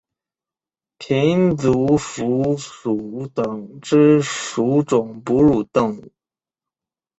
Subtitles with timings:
[0.97, 6.11] 胼足蝠属等之数种哺乳动物。